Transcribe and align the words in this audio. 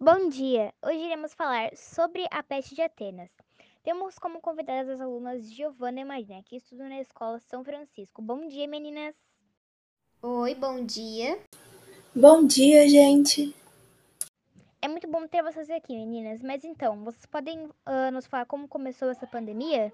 Bom 0.00 0.28
dia! 0.28 0.72
Hoje 0.80 1.00
iremos 1.00 1.34
falar 1.34 1.76
sobre 1.76 2.24
a 2.30 2.40
peste 2.40 2.72
de 2.72 2.82
Atenas. 2.82 3.28
Temos 3.82 4.16
como 4.16 4.40
convidadas 4.40 4.88
as 4.88 5.00
alunas 5.00 5.50
Giovana 5.52 6.00
e 6.00 6.04
Marina, 6.04 6.40
que 6.44 6.54
estudam 6.54 6.88
na 6.88 7.00
escola 7.00 7.40
São 7.40 7.64
Francisco. 7.64 8.22
Bom 8.22 8.46
dia, 8.46 8.68
meninas! 8.68 9.16
Oi, 10.22 10.54
bom 10.54 10.84
dia! 10.84 11.40
Bom 12.14 12.46
dia, 12.46 12.88
gente! 12.88 13.52
É 14.80 14.86
muito 14.86 15.08
bom 15.08 15.26
ter 15.26 15.42
vocês 15.42 15.68
aqui, 15.68 15.96
meninas. 15.96 16.44
Mas 16.44 16.62
então, 16.62 17.02
vocês 17.02 17.26
podem 17.26 17.66
uh, 17.66 18.12
nos 18.12 18.24
falar 18.24 18.46
como 18.46 18.68
começou 18.68 19.10
essa 19.10 19.26
pandemia? 19.26 19.92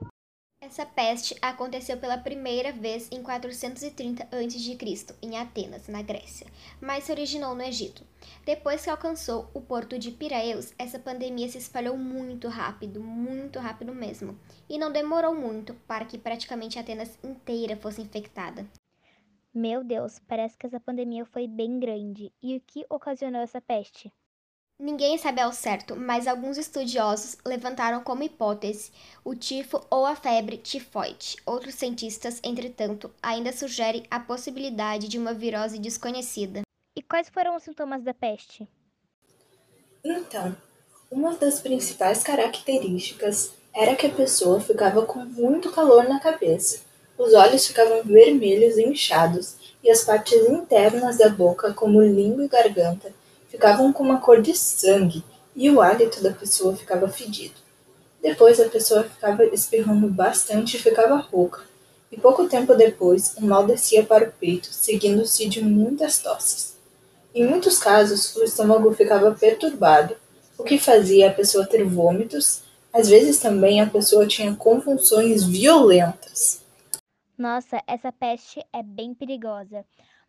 Essa 0.66 0.86
peste 0.86 1.36
aconteceu 1.42 1.98
pela 1.98 2.16
primeira 2.16 2.72
vez 2.72 3.06
em 3.12 3.22
430 3.22 4.24
a.C., 4.24 5.14
em 5.20 5.36
Atenas, 5.36 5.88
na 5.88 6.00
Grécia, 6.00 6.46
mas 6.80 7.04
se 7.04 7.12
originou 7.12 7.54
no 7.54 7.62
Egito. 7.62 8.02
Depois 8.46 8.82
que 8.82 8.89
alcançou 8.89 9.50
o 9.53 9.61
porto 9.61 9.98
de 9.98 10.11
Piraeus, 10.11 10.72
essa 10.79 10.98
pandemia 10.98 11.50
se 11.50 11.58
espalhou 11.58 11.98
muito 11.98 12.48
rápido, 12.48 12.98
muito 12.98 13.58
rápido 13.58 13.94
mesmo, 13.94 14.40
e 14.66 14.79
não 14.79 14.90
demorou 14.90 15.34
muito 15.34 15.75
para 15.86 16.06
que 16.06 16.16
praticamente 16.16 16.78
Atenas 16.78 17.18
inteira 17.22 17.76
fosse 17.76 18.00
infectada. 18.00 18.67
Meu 19.53 19.84
Deus, 19.84 20.18
parece 20.26 20.56
que 20.56 20.64
essa 20.64 20.81
pandemia 20.81 21.26
foi 21.26 21.46
bem 21.46 21.78
grande. 21.78 22.32
E 22.42 22.56
o 22.56 22.61
que 22.61 22.86
ocasionou 22.89 23.42
essa 23.42 23.61
peste? 23.61 24.11
Ninguém 24.78 25.16
sabe 25.16 25.40
ao 25.40 25.52
certo, 25.52 25.94
mas 25.94 26.26
alguns 26.26 26.58
estudiosos 26.58 27.36
levantaram 27.46 28.02
como 28.02 28.24
hipótese 28.24 28.90
o 29.24 29.32
tifo 29.32 29.80
ou 29.88 30.04
a 30.04 30.16
febre 30.16 30.58
tifoide. 30.58 31.36
Outros 31.46 31.76
cientistas, 31.76 32.41
entretanto, 32.42 33.08
ainda 33.22 33.52
sugerem 33.52 34.05
a 34.10 34.19
possibilidade 34.19 35.06
de 35.06 35.16
uma 35.16 35.33
virose 35.33 35.78
desconhecida. 35.78 36.62
E 36.97 37.02
quais 37.02 37.28
foram 37.28 37.55
os 37.55 37.62
sintomas 37.62 38.02
da 38.02 38.12
peste? 38.12 38.69
Então, 40.05 40.56
uma 41.09 41.36
das 41.36 41.61
principais 41.61 42.25
características 42.25 43.53
era 43.72 43.94
que 43.94 44.09
a 44.09 44.12
pessoa 44.12 44.61
ficava 44.61 45.06
com 45.06 45.20
muito 45.20 45.70
calor 45.70 46.09
na 46.09 46.19
cabeça. 46.19 46.83
Os 47.16 47.33
olhos 47.33 47.64
ficavam 47.64 48.03
vermelhos 48.03 48.77
e 48.77 48.83
inchados, 48.83 49.56
e 49.84 49.91
as 49.91 50.03
partes 50.03 50.48
internas 50.48 51.19
da 51.19 51.28
boca, 51.28 51.72
como 51.72 52.03
língua 52.03 52.44
e 52.44 52.48
garganta, 52.48 53.14
ficavam 53.55 53.92
com 53.92 54.02
uma 54.02 54.19
cor 54.19 54.42
de 54.42 54.52
sangue 54.52 55.22
e 55.55 55.70
o 55.70 55.80
hálito 55.80 56.20
da 56.20 56.33
pessoa 56.33 56.77
ficava 56.77 57.06
fedido. 57.08 57.55
Depois 58.20 58.58
a 58.58 58.69
pessoa 58.69 59.05
ficava 59.05 59.44
espirrando 59.44 60.08
bastante 60.08 60.77
e 60.77 60.80
ficava 60.80 61.14
rouca. 61.14 61.62
E 62.10 62.19
pouco 62.19 62.48
tempo 62.48 62.75
depois, 62.75 63.36
o 63.36 63.47
mal 63.47 63.64
descia 63.64 64.02
para 64.02 64.28
o 64.28 64.32
peito, 64.32 64.66
seguindo-se 64.72 65.48
de 65.48 65.62
muitas 65.62 66.19
tosses. 66.19 66.77
Em 67.32 67.47
muitos 67.47 67.78
casos, 67.78 68.34
o 68.34 68.42
estômago 68.42 68.92
ficava 68.92 69.30
perturbado, 69.32 70.16
o 70.58 70.64
que 70.64 70.77
fazia 70.77 71.30
a 71.30 71.32
pessoa 71.32 71.64
ter 71.64 71.84
vômitos. 71.84 72.62
Às 72.92 73.08
vezes 73.08 73.38
também 73.38 73.80
a 73.80 73.86
pessoa 73.86 74.27
tinha 74.27 74.55
convulsões 74.56 75.44
violentas. 75.44 76.60
Nossa, 77.38 77.80
essa 77.86 78.10
peste 78.10 78.64
é 78.72 78.82
bem 78.82 79.14
perigosa. 79.14 79.84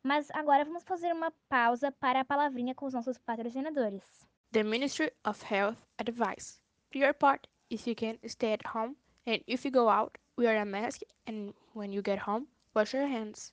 Mas 0.06 0.30
agora 0.30 0.64
vamos 0.64 0.84
fazer 0.84 1.12
uma 1.12 1.32
pausa 1.50 1.92
para 1.92 2.20
a 2.20 2.24
palavrinha 2.24 2.76
com 2.76 2.86
os 2.86 2.94
nossos 2.94 3.18
patrocinadores. 3.18 4.04
The 4.52 4.62
Ministry 4.62 5.12
of 5.26 5.44
Health 5.52 5.78
advice. 5.98 6.62
Do 6.92 7.00
your 7.00 7.16
part 7.16 7.50
if 7.72 7.88
you 7.88 7.96
can 7.96 8.16
stay 8.28 8.54
at 8.54 8.64
home 8.72 8.96
and 9.26 9.40
if 9.48 9.66
you 9.66 9.72
go 9.72 9.90
out, 9.90 10.16
wear 10.38 10.62
a 10.62 10.64
mask 10.64 11.02
and 11.28 11.56
when 11.74 11.92
you 11.92 12.04
get 12.04 12.20
home, 12.20 12.46
wash 12.76 12.94
your 12.94 13.08
hands. 13.08 13.52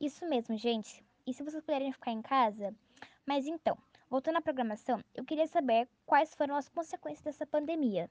Isso 0.00 0.28
mesmo, 0.28 0.58
gente. 0.58 1.04
E 1.24 1.32
se 1.32 1.44
vocês 1.44 1.62
puderem 1.62 1.92
ficar 1.92 2.10
em 2.10 2.20
casa? 2.20 2.74
Mas 3.24 3.46
então, 3.46 3.78
voltando 4.10 4.38
à 4.38 4.42
programação, 4.42 4.98
eu 5.14 5.24
queria 5.24 5.46
saber 5.46 5.88
quais 6.04 6.34
foram 6.34 6.56
as 6.56 6.68
consequências 6.68 7.22
dessa 7.22 7.46
pandemia. 7.46 8.10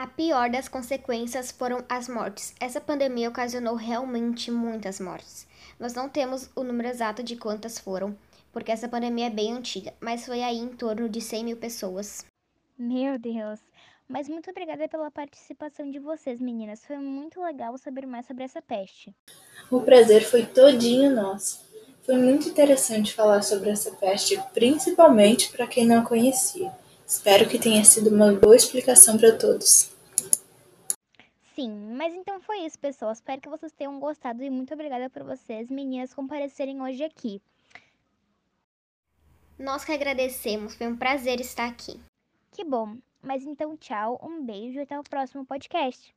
A 0.00 0.06
pior 0.06 0.48
das 0.48 0.66
consequências 0.66 1.50
foram 1.50 1.84
as 1.86 2.08
mortes. 2.08 2.54
Essa 2.58 2.80
pandemia 2.80 3.28
ocasionou 3.28 3.74
realmente 3.74 4.50
muitas 4.50 4.98
mortes. 4.98 5.46
Nós 5.78 5.92
não 5.92 6.08
temos 6.08 6.48
o 6.56 6.64
número 6.64 6.88
exato 6.88 7.22
de 7.22 7.36
quantas 7.36 7.78
foram, 7.78 8.16
porque 8.50 8.72
essa 8.72 8.88
pandemia 8.88 9.26
é 9.26 9.30
bem 9.30 9.52
antiga, 9.52 9.92
mas 10.00 10.24
foi 10.24 10.42
aí 10.42 10.56
em 10.56 10.68
torno 10.68 11.06
de 11.06 11.20
100 11.20 11.44
mil 11.44 11.56
pessoas. 11.58 12.24
Meu 12.78 13.18
Deus! 13.18 13.60
Mas 14.08 14.26
muito 14.26 14.48
obrigada 14.48 14.88
pela 14.88 15.10
participação 15.10 15.90
de 15.90 15.98
vocês, 15.98 16.40
meninas. 16.40 16.82
Foi 16.82 16.96
muito 16.96 17.38
legal 17.38 17.76
saber 17.76 18.06
mais 18.06 18.24
sobre 18.24 18.44
essa 18.44 18.62
peste. 18.62 19.14
O 19.70 19.82
prazer 19.82 20.24
foi 20.24 20.46
todinho 20.46 21.14
nosso. 21.14 21.60
Foi 22.06 22.16
muito 22.16 22.48
interessante 22.48 23.12
falar 23.12 23.42
sobre 23.42 23.68
essa 23.68 23.90
peste, 23.90 24.42
principalmente 24.54 25.52
para 25.52 25.66
quem 25.66 25.86
não 25.86 25.98
a 25.98 26.06
conhecia. 26.06 26.72
Espero 27.10 27.48
que 27.48 27.58
tenha 27.58 27.84
sido 27.84 28.08
uma 28.08 28.32
boa 28.32 28.54
explicação 28.54 29.18
para 29.18 29.36
todos. 29.36 29.90
Sim, 31.56 31.96
mas 31.96 32.14
então 32.14 32.40
foi 32.40 32.58
isso, 32.58 32.78
pessoal. 32.78 33.10
Espero 33.10 33.40
que 33.40 33.48
vocês 33.48 33.72
tenham 33.72 33.98
gostado 33.98 34.44
e 34.44 34.48
muito 34.48 34.72
obrigada 34.72 35.10
por 35.10 35.24
vocês, 35.24 35.68
meninas, 35.68 36.14
comparecerem 36.14 36.80
hoje 36.80 37.02
aqui. 37.02 37.42
Nós 39.58 39.84
que 39.84 39.90
agradecemos, 39.90 40.76
foi 40.76 40.86
um 40.86 40.96
prazer 40.96 41.40
estar 41.40 41.66
aqui. 41.66 42.00
Que 42.52 42.62
bom. 42.62 42.96
Mas 43.20 43.42
então, 43.42 43.76
tchau, 43.76 44.20
um 44.22 44.46
beijo 44.46 44.78
e 44.78 44.82
até 44.82 44.96
o 44.96 45.02
próximo 45.02 45.44
podcast. 45.44 46.14